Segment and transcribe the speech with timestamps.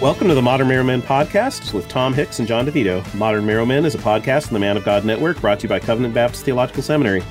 [0.00, 3.04] Welcome to the Modern Marrow Men podcast with Tom Hicks and John Divito.
[3.12, 5.68] Modern Marrow Men is a podcast on the Man of God Network brought to you
[5.68, 7.22] by Covenant Baptist Theological Seminary.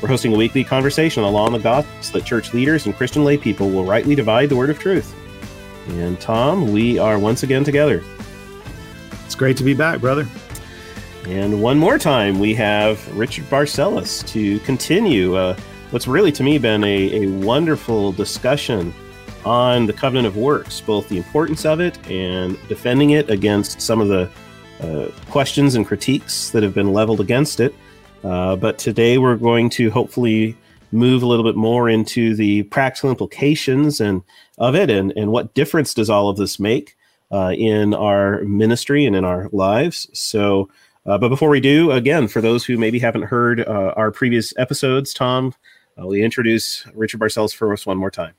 [0.00, 2.86] We're hosting a weekly conversation on the law and the gospel so that church leaders
[2.86, 5.12] and Christian lay people will rightly divide the word of truth.
[5.88, 8.04] And Tom, we are once again together.
[9.24, 10.28] It's great to be back, brother.
[11.26, 15.56] And one more time, we have Richard Barcellos to continue uh,
[15.90, 18.94] what's really to me been a, a wonderful discussion
[19.44, 24.00] on the covenant of works, both the importance of it and defending it against some
[24.00, 24.30] of the
[24.80, 27.74] uh, questions and critiques that have been leveled against it.
[28.24, 30.56] Uh, but today we're going to hopefully
[30.92, 34.22] move a little bit more into the practical implications and
[34.58, 36.96] of it and, and what difference does all of this make
[37.32, 40.08] uh, in our ministry and in our lives.
[40.12, 40.68] So,
[41.06, 44.52] uh, but before we do, again, for those who maybe haven't heard uh, our previous
[44.56, 45.54] episodes, Tom,
[46.00, 48.34] uh, we introduce Richard Barcellos for us one more time.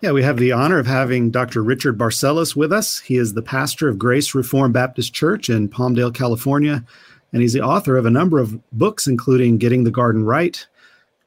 [0.00, 1.62] Yeah, we have the honor of having Dr.
[1.62, 3.00] Richard Barcellos with us.
[3.00, 6.84] He is the pastor of Grace Reformed Baptist Church in Palmdale, California,
[7.32, 10.64] and he's the author of a number of books, including Getting the Garden Right,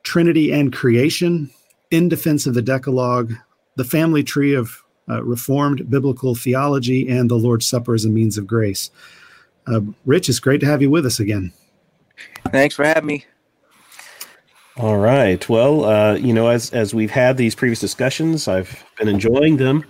[0.03, 1.49] Trinity and Creation,
[1.91, 3.33] In Defense of the Decalogue,
[3.75, 8.37] The Family Tree of uh, Reformed Biblical Theology, and The Lord's Supper as a Means
[8.37, 8.91] of Grace.
[9.67, 11.51] Uh, Rich, it's great to have you with us again.
[12.51, 13.25] Thanks for having me.
[14.79, 15.49] All right.
[15.49, 19.83] Well, uh, you know, as as we've had these previous discussions, I've been enjoying them.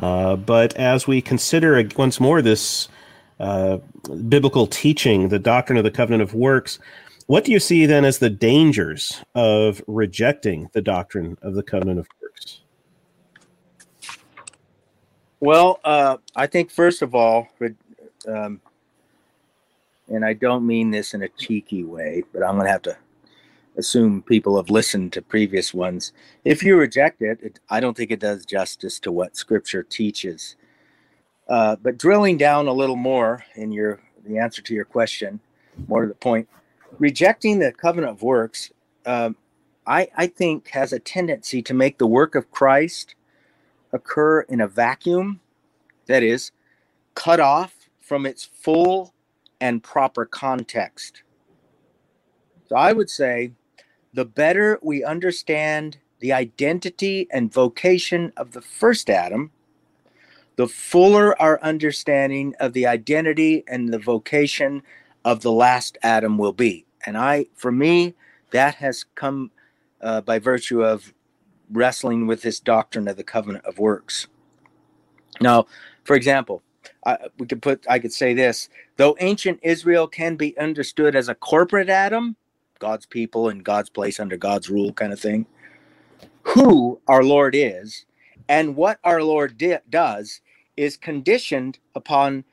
[0.00, 2.88] Uh, but as we consider once more this
[3.40, 3.78] uh,
[4.28, 6.78] biblical teaching, the doctrine of the covenant of works,
[7.26, 11.98] what do you see then as the dangers of rejecting the doctrine of the covenant
[11.98, 12.60] of works?
[15.40, 17.48] Well, uh, I think first of all,
[18.28, 18.60] um,
[20.06, 22.96] and I don't mean this in a cheeky way, but I'm going to have to
[23.76, 26.12] assume people have listened to previous ones.
[26.44, 30.56] If you reject it, it I don't think it does justice to what Scripture teaches.
[31.48, 35.40] Uh, but drilling down a little more in your the answer to your question,
[35.86, 36.48] more to the point,
[36.98, 38.72] rejecting the covenant of works,
[39.04, 39.36] um,
[39.86, 43.14] I, I think has a tendency to make the work of Christ
[43.92, 45.40] occur in a vacuum,
[46.06, 46.50] that is,
[47.14, 49.14] cut off from its full
[49.60, 51.22] and proper context.
[52.68, 53.52] So I would say
[54.16, 59.50] the better we understand the identity and vocation of the first Adam,
[60.56, 64.82] the fuller our understanding of the identity and the vocation
[65.26, 66.86] of the last Adam will be.
[67.04, 68.14] And I, for me,
[68.52, 69.50] that has come
[70.00, 71.12] uh, by virtue of
[71.70, 74.28] wrestling with this doctrine of the covenant of works.
[75.42, 75.66] Now,
[76.04, 76.62] for example,
[77.04, 81.28] I, we could put, I could say this: though ancient Israel can be understood as
[81.28, 82.34] a corporate Adam,
[82.78, 85.46] God's people in God's place under God's rule kind of thing.
[86.42, 88.06] Who our Lord is
[88.48, 90.40] and what our Lord di- does
[90.76, 92.44] is conditioned upon,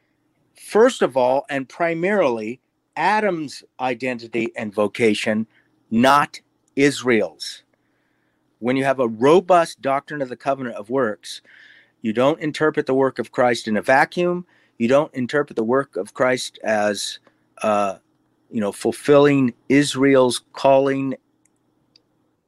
[0.56, 2.59] first of all, and primarily
[2.95, 5.47] Adam's identity and vocation,
[5.91, 6.39] not
[6.75, 7.63] Israel's.
[8.59, 11.41] When you have a robust doctrine of the covenant of works,
[12.01, 14.45] you don't interpret the work of Christ in a vacuum.
[14.78, 17.19] You don't interpret the work of Christ as
[17.62, 17.97] uh,
[18.53, 21.15] you know, fulfilling Israel's calling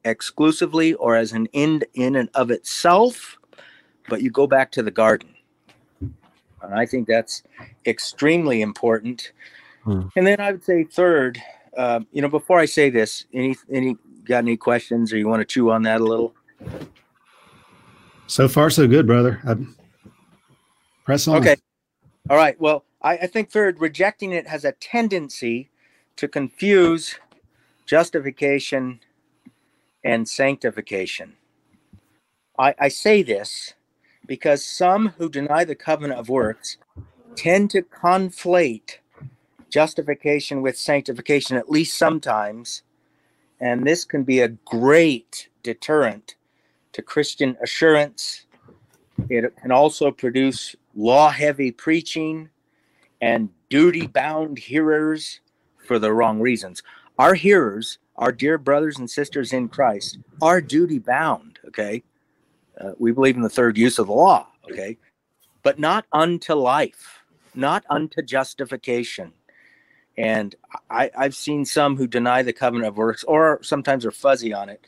[0.05, 3.39] exclusively or as an end in and of itself,
[4.07, 5.33] but you go back to the garden.
[5.99, 7.41] And I think that's
[7.87, 9.31] extremely important.
[9.83, 10.03] Hmm.
[10.15, 11.41] And then I would say third,
[11.75, 15.41] uh, you know, before I say this, any any got any questions or you want
[15.41, 16.35] to chew on that a little?
[18.27, 19.41] So far, so good, brother.
[19.47, 19.65] I'd
[21.03, 21.37] press on.
[21.37, 21.55] Okay.
[22.29, 22.59] All right.
[22.61, 25.71] Well, I, I think third, rejecting it has a tendency
[26.17, 27.19] to confuse
[27.85, 28.99] justification
[30.03, 31.33] and sanctification.
[32.57, 33.73] I, I, say this
[34.25, 36.77] because some who deny the covenant of works
[37.35, 38.99] tend to conflate
[39.69, 42.83] justification with sanctification, at least sometimes.
[43.59, 46.35] And this can be a great deterrent
[46.93, 48.45] to Christian assurance.
[49.29, 52.49] It can also produce law heavy preaching
[53.21, 55.41] and duty bound hearers
[55.85, 56.83] for the wrong reasons.
[57.17, 61.59] Our hearers, our dear brothers and sisters in Christ, are duty bound.
[61.67, 62.03] Okay.
[62.79, 64.47] Uh, we believe in the third use of the law.
[64.69, 64.97] Okay.
[65.63, 67.23] But not unto life,
[67.53, 69.33] not unto justification.
[70.17, 70.55] And
[70.89, 74.69] I, I've seen some who deny the covenant of works or sometimes are fuzzy on
[74.69, 74.85] it,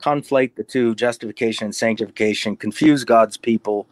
[0.00, 3.86] conflate the two, justification and sanctification, confuse God's people,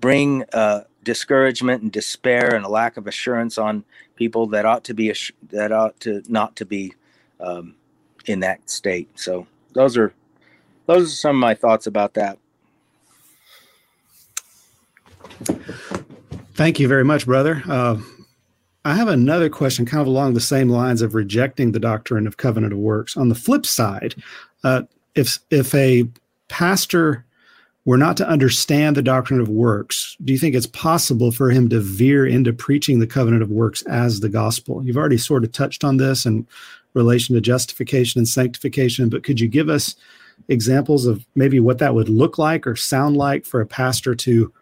[0.00, 3.84] bring uh, discouragement and despair and a lack of assurance on
[4.16, 5.14] people that ought to be
[5.50, 6.94] that ought to not to be
[7.40, 7.74] um,
[8.26, 9.08] in that state.
[9.18, 10.12] So those are
[10.86, 12.38] those are some of my thoughts about that.
[16.54, 17.62] Thank you very much, brother.
[17.66, 17.98] Uh,
[18.84, 22.36] I have another question, kind of along the same lines of rejecting the doctrine of
[22.36, 23.16] covenant of works.
[23.16, 24.14] On the flip side,
[24.64, 24.82] uh,
[25.14, 26.08] if if a
[26.48, 27.24] pastor
[27.84, 31.68] were not to understand the doctrine of works, do you think it's possible for him
[31.68, 34.84] to veer into preaching the covenant of works as the gospel?
[34.84, 36.46] You've already sort of touched on this in
[36.94, 39.96] relation to justification and sanctification, but could you give us
[40.48, 44.52] examples of maybe what that would look like or sound like for a pastor to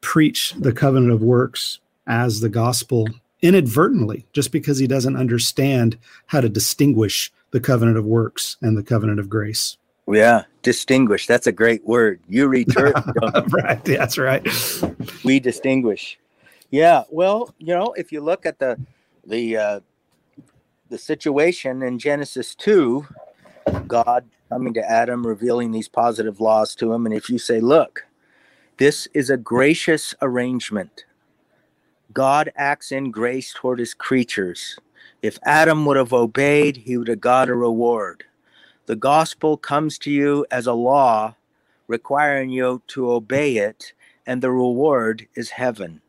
[0.00, 3.08] preach the covenant of works as the gospel
[3.40, 5.96] inadvertently, just because he doesn't understand
[6.26, 9.76] how to distinguish the covenant of works and the covenant of grace?
[10.06, 11.26] Yeah, distinguish.
[11.26, 12.20] That's a great word.
[12.28, 12.92] You return.
[13.52, 13.82] right.
[13.84, 14.46] That's right.
[15.24, 16.18] We distinguish.
[16.70, 17.04] Yeah.
[17.10, 18.78] Well, you know, if you look at the
[19.26, 19.80] the uh,
[20.90, 23.06] the situation in Genesis two,
[23.86, 28.06] God coming to Adam, revealing these positive laws to him, and if you say, "Look,
[28.76, 31.06] this is a gracious arrangement,"
[32.12, 34.78] God acts in grace toward His creatures.
[35.22, 38.24] If Adam would have obeyed, he would have got a reward
[38.86, 41.34] the gospel comes to you as a law
[41.86, 43.92] requiring you to obey it
[44.26, 46.00] and the reward is heaven.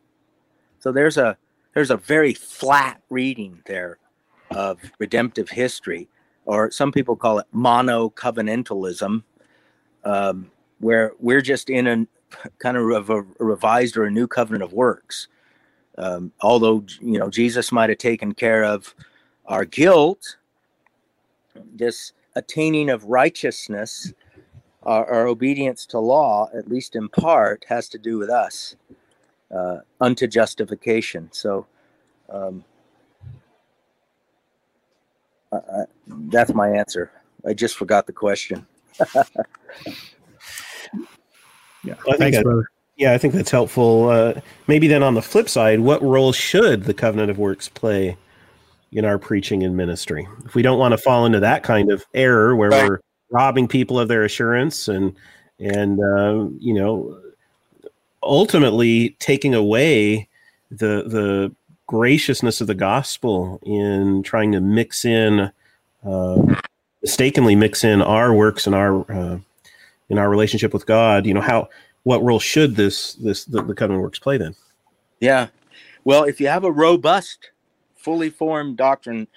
[0.79, 1.37] So there's a
[1.73, 3.97] there's a very flat reading there
[4.51, 6.07] of redemptive history
[6.45, 9.23] or some people call it mono covenantalism
[10.05, 12.07] um, where we're just in a
[12.59, 15.27] kind of a, a revised or a new covenant of works.
[15.97, 18.93] Um, although you know jesus might have taken care of
[19.45, 20.35] our guilt
[21.73, 24.13] this attaining of righteousness,
[24.83, 28.75] our, our, obedience to law, at least in part, has to do with us
[29.55, 31.29] uh, unto justification.
[31.31, 31.65] So
[32.29, 32.63] um,
[35.51, 37.11] I, I, that's my answer.
[37.47, 38.65] I just forgot the question.
[41.83, 42.69] yeah, well, thanks, brother.
[42.97, 44.09] Yeah, I think that's helpful.
[44.09, 48.17] Uh, maybe then on the flip side, what role should the covenant of works play
[48.95, 50.25] in our preaching and ministry.
[50.45, 52.89] If we don't want to fall into that kind of error where right.
[52.89, 52.99] we're
[53.29, 55.15] robbing people of their assurance and
[55.59, 57.19] and uh, you know
[58.23, 60.29] ultimately taking away
[60.71, 61.53] the the
[61.87, 65.51] graciousness of the gospel in trying to mix in
[66.05, 66.55] uh,
[67.01, 69.37] mistakenly mix in our works and our uh,
[70.09, 71.25] in our relationship with God.
[71.25, 71.67] You know how
[72.03, 74.55] what role should this this the, the covenant works play then?
[75.19, 75.47] Yeah,
[76.05, 77.51] well, if you have a robust
[78.05, 79.27] fully formed doctrine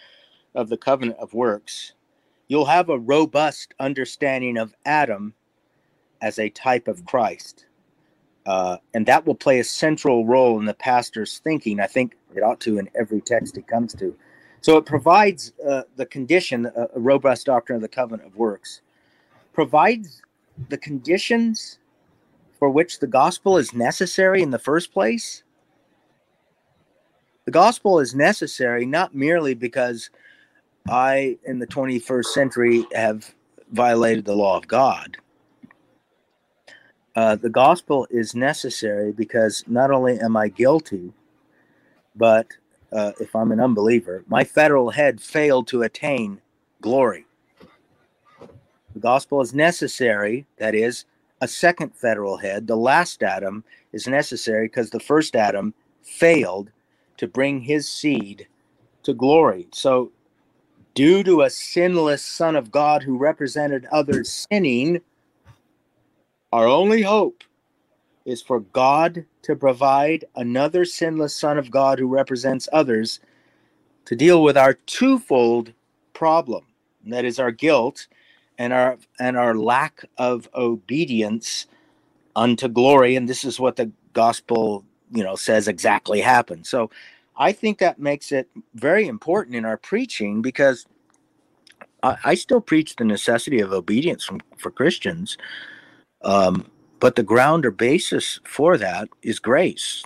[0.54, 1.94] of the covenant of works,
[2.48, 5.32] you'll have a robust understanding of Adam
[6.20, 7.64] as a type of Christ.
[8.44, 11.80] Uh, and that will play a central role in the pastor's thinking.
[11.80, 14.14] I think it ought to in every text he comes to.
[14.60, 18.82] So it provides uh, the condition, a, a robust doctrine of the covenant of works,
[19.54, 20.20] provides
[20.68, 21.78] the conditions
[22.58, 25.42] for which the gospel is necessary in the first place
[27.48, 30.10] the gospel is necessary not merely because
[30.86, 33.34] I, in the 21st century, have
[33.72, 35.16] violated the law of God.
[37.16, 41.14] Uh, the gospel is necessary because not only am I guilty,
[42.14, 42.48] but
[42.92, 46.42] uh, if I'm an unbeliever, my federal head failed to attain
[46.82, 47.24] glory.
[48.92, 51.06] The gospel is necessary, that is,
[51.40, 53.64] a second federal head, the last Adam,
[53.94, 56.70] is necessary because the first Adam failed
[57.18, 58.48] to bring his seed
[59.02, 59.68] to glory.
[59.72, 60.12] So,
[60.94, 65.00] due to a sinless Son of God who represented others sinning,
[66.52, 67.44] our only hope
[68.24, 73.20] is for God to provide another sinless Son of God who represents others
[74.06, 75.72] to deal with our twofold
[76.14, 76.64] problem
[77.06, 78.06] that is our guilt
[78.58, 81.66] and our and our lack of obedience
[82.34, 86.66] unto glory and this is what the gospel you know says exactly happened.
[86.66, 86.90] So
[87.38, 90.86] i think that makes it very important in our preaching because
[92.02, 95.38] i, I still preach the necessity of obedience from, for christians
[96.22, 96.66] um,
[97.00, 100.04] but the ground or basis for that is grace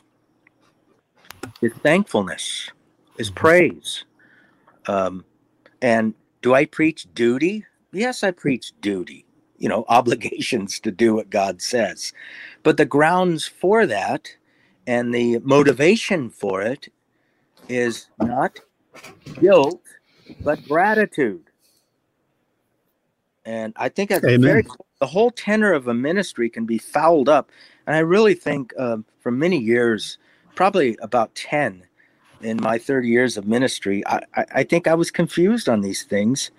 [1.61, 2.71] is thankfulness
[3.19, 3.37] is mm-hmm.
[3.37, 4.05] praise.
[4.87, 5.25] Um,
[5.81, 7.65] and do i preach duty?
[7.93, 9.25] Yes i preach duty
[9.59, 12.13] you know obligations to do what god says.
[12.63, 14.29] But the grounds for that
[14.87, 16.89] and the motivation for it
[17.69, 18.61] is not
[19.41, 19.83] guilt,
[20.45, 21.45] but gratitude.
[23.45, 24.41] And I think that's Amen.
[24.41, 24.65] very
[25.01, 27.51] the whole tenor of a ministry can be fouled up.
[27.87, 30.19] And I really think um, for many years,
[30.55, 31.83] probably about 10
[32.41, 36.05] in my 30 years of ministry, I, I, I think I was confused on these
[36.05, 36.53] things.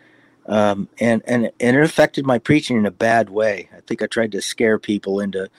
[0.47, 3.69] Um, and, and, and it affected my preaching in a bad way.
[3.75, 5.49] I think I tried to scare people into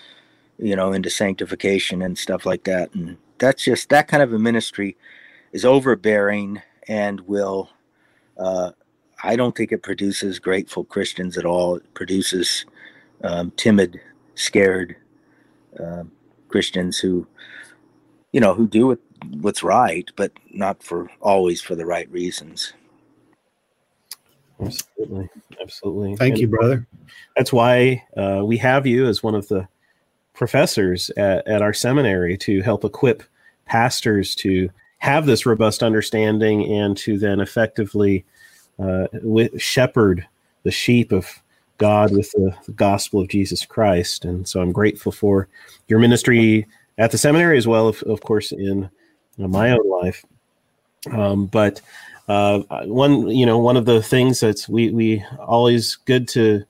[0.59, 2.95] you know, into sanctification and stuff like that.
[2.95, 4.97] And that's just that kind of a ministry
[5.53, 7.71] is overbearing and will
[8.39, 8.73] uh,
[9.23, 11.77] I don't think it produces grateful Christians at all.
[11.77, 12.67] It produces
[13.23, 14.01] um, timid,
[14.35, 14.97] scared
[15.79, 16.05] uh,
[16.49, 17.27] Christians who,
[18.33, 18.99] you know, who do what,
[19.41, 22.75] what's right, but not for always for the right reasons.
[24.61, 25.29] Absolutely,
[25.61, 26.17] absolutely.
[26.17, 26.87] Thank and you, brother.
[27.37, 29.67] That's why uh, we have you as one of the
[30.35, 33.23] professors at, at our seminary to help equip
[33.67, 38.25] pastors to have this robust understanding and to then effectively
[38.79, 40.27] uh, with, shepherd
[40.65, 41.29] the sheep of
[41.79, 44.25] God with the, the, gospel of Jesus Christ.
[44.25, 45.49] And so I'm grateful for
[45.89, 46.67] your ministry
[46.99, 48.89] at the seminary as well, of, of course, in
[49.37, 50.25] my own life.
[51.13, 51.81] Um, but
[52.29, 56.65] uh, one, you know, one of the things that's we we always good to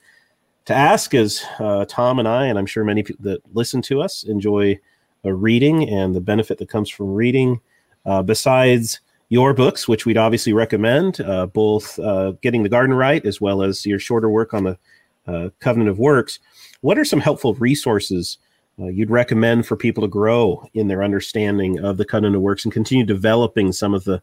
[0.66, 4.00] to ask is uh, Tom and I, and I'm sure many people that listen to
[4.00, 4.78] us enjoy
[5.24, 7.60] reading and the benefit that comes from reading.
[8.06, 13.24] Uh, besides your books, which we'd obviously recommend, uh, both uh, Getting the Garden Right
[13.24, 14.78] as well as your shorter work on the
[15.26, 16.38] uh, Covenant of Works,
[16.82, 18.38] what are some helpful resources
[18.78, 22.64] uh, you'd recommend for people to grow in their understanding of the Covenant of Works
[22.64, 24.22] and continue developing some of the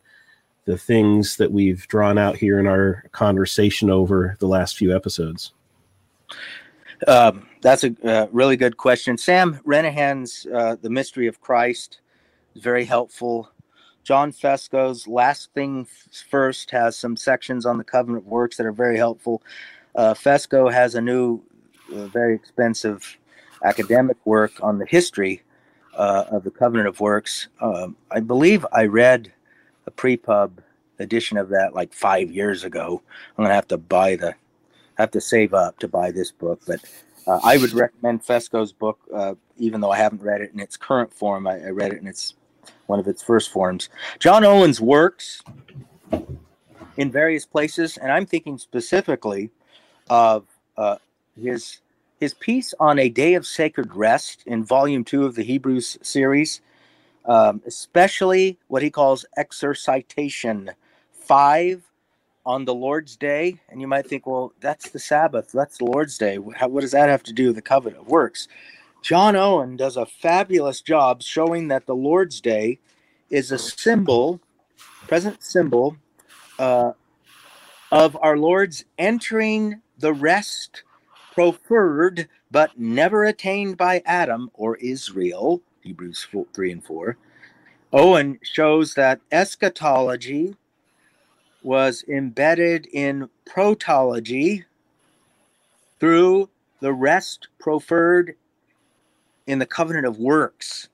[0.66, 5.54] the things that we've drawn out here in our conversation over the last few episodes?
[7.08, 9.18] Um, that's a uh, really good question.
[9.18, 12.02] Sam Renihan's uh, The Mystery of Christ
[12.56, 13.50] is very helpful.
[14.04, 15.88] John Fesko's Last Thing
[16.30, 19.42] First has some sections on the covenant works that are very helpful.
[19.96, 21.42] Uh, Fesko has a new,
[21.94, 23.18] uh, very expensive
[23.64, 25.44] academic work on the history
[25.96, 27.48] uh, of the covenant of works.
[27.60, 29.32] Um, I believe I read
[29.86, 30.62] a pre-pub
[31.00, 33.02] edition of that like five years ago.
[33.38, 34.36] I'm gonna have to buy the,
[35.02, 36.80] have to save up to buy this book, but
[37.28, 40.78] uh, I would recommend Fesko's book, uh, even though I haven't read it in its
[40.78, 41.48] current form.
[41.48, 42.36] I, I read it in its
[42.88, 43.90] one of its first forms.
[44.20, 45.42] John Owen's works
[46.98, 49.50] in various places, and I'm thinking specifically
[50.10, 50.46] of
[50.78, 50.98] uh,
[51.40, 51.80] his
[52.20, 56.62] his piece on a day of sacred rest in Volume Two of the Hebrews series,
[57.26, 60.72] um, especially what he calls exercitation
[61.12, 61.84] five
[62.46, 63.60] on the Lord's Day.
[63.70, 66.38] And you might think, well, that's the Sabbath, that's the Lord's Day.
[66.38, 68.48] What does that have to do with the covenant of works?
[69.02, 72.80] John Owen does a fabulous job showing that the Lord's Day
[73.30, 74.40] is a symbol,
[75.08, 75.98] present symbol,
[76.60, 76.92] uh,
[77.92, 80.84] of our Lord's entering the rest
[81.34, 87.18] proffered but never attained by Adam or Israel, Hebrews 4, 3 and 4.
[87.94, 90.56] Owen shows that eschatology
[91.62, 94.64] was embedded in protology
[96.00, 96.50] through
[96.80, 98.36] the rest proffered
[99.48, 100.90] in the covenant of works.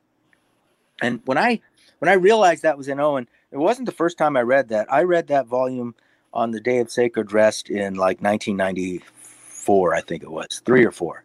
[1.01, 1.62] And when I
[2.00, 4.91] when I realized that was in Owen, it wasn't the first time I read that.
[4.91, 5.95] I read that volume
[6.33, 10.91] on the Day of Sacred Rest in like 1994, I think it was three or
[10.91, 11.24] four.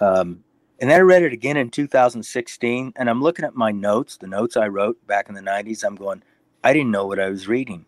[0.00, 0.44] Um,
[0.80, 4.26] and then I read it again in 2016, and I'm looking at my notes, the
[4.26, 5.84] notes I wrote back in the 90s.
[5.84, 6.22] I'm going,
[6.64, 7.86] I didn't know what I was reading.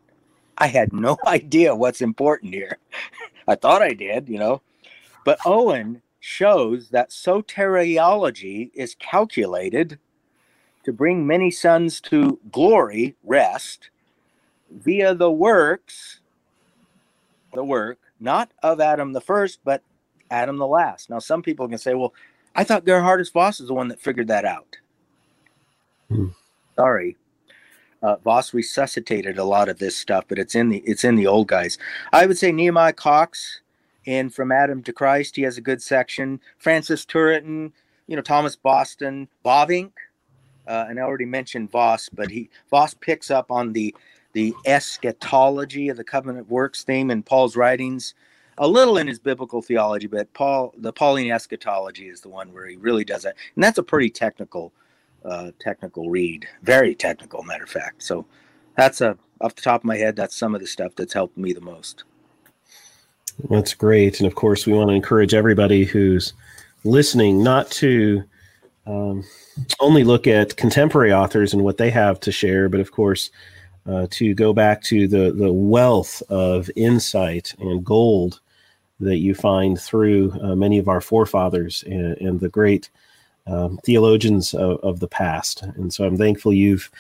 [0.58, 2.78] I had no idea what's important here.
[3.48, 4.62] I thought I did, you know.
[5.24, 9.98] But Owen shows that soteriology is calculated
[10.84, 13.90] to bring many sons to glory, rest,
[14.70, 16.20] via the works,
[17.52, 19.82] the work, not of Adam the first, but
[20.30, 21.10] Adam the last.
[21.10, 22.14] Now, some people can say, well,
[22.54, 24.76] I thought Gerhardus Vos is the one that figured that out.
[26.08, 26.28] Hmm.
[26.76, 27.16] Sorry.
[28.04, 31.26] Uh, Vos resuscitated a lot of this stuff, but it's in the it's in the
[31.26, 31.78] old guys.
[32.12, 33.62] I would say Nehemiah Cox
[34.04, 35.36] in From Adam to Christ.
[35.36, 36.38] He has a good section.
[36.58, 37.72] Francis Turretin,
[38.06, 39.92] you know, Thomas Boston, Bavinck,
[40.68, 43.94] uh, and I already mentioned Vos, but he Vos picks up on the
[44.34, 48.14] the eschatology of the covenant works theme in Paul's writings,
[48.58, 52.66] a little in his biblical theology, but Paul the Pauline eschatology is the one where
[52.66, 54.74] he really does that, and that's a pretty technical
[55.24, 58.02] uh, technical read, very technical, matter of fact.
[58.02, 58.26] So
[58.76, 61.36] that's a off the top of my head, that's some of the stuff that's helped
[61.36, 62.04] me the most.
[63.50, 64.20] That's great.
[64.20, 66.32] And of course, we want to encourage everybody who's
[66.84, 68.22] listening not to
[68.86, 69.24] um,
[69.80, 73.30] only look at contemporary authors and what they have to share, but of course,
[73.86, 78.40] uh, to go back to the, the wealth of insight and gold
[79.00, 82.88] that you find through uh, many of our forefathers and, and the great
[83.46, 85.62] um, theologians of, of, the past.
[85.62, 86.90] And so I'm thankful you've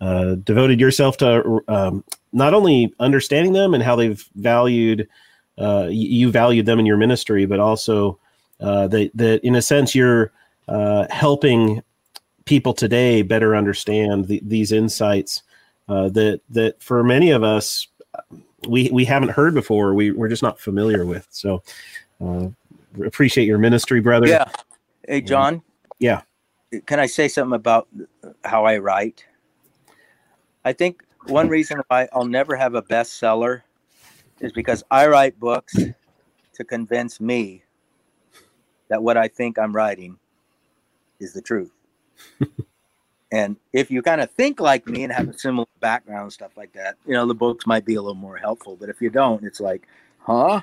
[0.00, 5.08] uh, devoted yourself to um, not only understanding them and how they've valued
[5.56, 8.18] uh, you valued them in your ministry, but also
[8.60, 10.32] uh, that that in a sense you're
[10.68, 11.82] uh, helping
[12.44, 15.42] people today better understand the, these insights
[15.88, 17.86] uh, that that for many of us
[18.66, 19.94] we we haven't heard before.
[19.94, 21.26] We we're just not familiar with.
[21.30, 21.62] So
[22.24, 22.48] uh,
[23.04, 24.26] appreciate your ministry, brother.
[24.26, 24.50] Yeah.
[25.06, 25.62] Hey, John.
[26.04, 26.20] Yeah.
[26.84, 27.88] Can I say something about
[28.44, 29.24] how I write?
[30.62, 33.62] I think one reason why I'll never have a bestseller
[34.38, 35.74] is because I write books
[36.52, 37.62] to convince me
[38.88, 40.18] that what I think I'm writing
[41.20, 41.72] is the truth.
[43.32, 46.74] and if you kind of think like me and have a similar background, stuff like
[46.74, 48.76] that, you know, the books might be a little more helpful.
[48.78, 50.60] But if you don't, it's like, huh?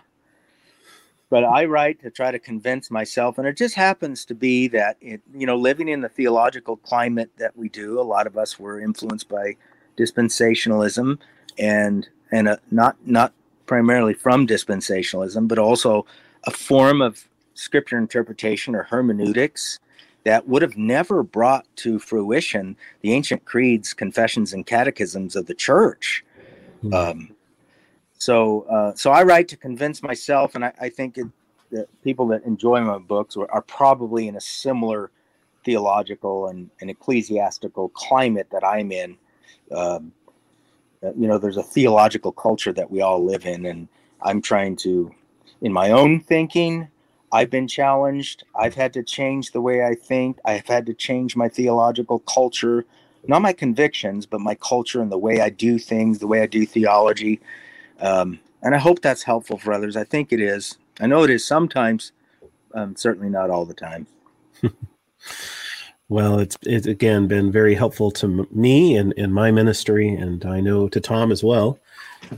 [1.32, 4.98] But I write to try to convince myself, and it just happens to be that
[5.00, 8.60] it, you know, living in the theological climate that we do, a lot of us
[8.60, 9.56] were influenced by
[9.98, 11.18] dispensationalism,
[11.58, 13.32] and and a, not not
[13.66, 16.06] primarily from dispensationalism, but also
[16.44, 19.80] a form of scripture interpretation or hermeneutics
[20.26, 25.56] that would have never brought to fruition the ancient creeds, confessions, and catechisms of the
[25.56, 26.26] church.
[26.84, 26.94] Mm-hmm.
[26.94, 27.31] Um,
[28.22, 31.26] so, uh, so I write to convince myself, and I, I think it,
[31.72, 35.10] that people that enjoy my books are, are probably in a similar
[35.66, 39.18] theological and, and ecclesiastical climate that I'm in.
[39.76, 40.12] Um,
[41.02, 43.88] uh, you know, there's a theological culture that we all live in, and
[44.22, 45.12] I'm trying to,
[45.64, 46.90] in my own thinking,
[47.32, 48.44] I've been challenged.
[48.54, 50.38] I've had to change the way I think.
[50.46, 52.86] I've had to change my theological culture,
[53.28, 56.46] not my convictions, but my culture and the way I do things, the way I
[56.46, 57.42] do theology.
[58.02, 59.96] Um, and I hope that's helpful for others.
[59.96, 60.78] I think it is.
[61.00, 62.12] I know it is sometimes,
[62.74, 64.08] um, certainly not all the time.
[66.10, 70.60] well, it's it's again been very helpful to me and in my ministry, and I
[70.60, 71.80] know to Tom as well.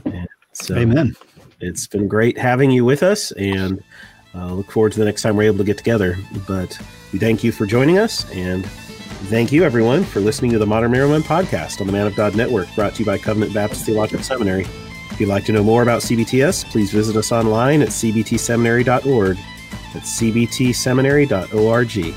[0.04, 1.16] And so Amen.
[1.60, 3.82] It's been great having you with us, and
[4.34, 6.16] uh, look forward to the next time we're able to get together.
[6.46, 6.78] But
[7.12, 8.66] we thank you for joining us, and
[9.26, 12.14] thank you everyone for listening to the Modern Marrow Men podcast on the Man of
[12.16, 14.66] God Network, brought to you by Covenant Baptist Theological Seminary.
[15.14, 19.38] If you'd like to know more about CBTS, please visit us online at cbtseminary.org.
[19.92, 22.14] That's cbtseminary.org.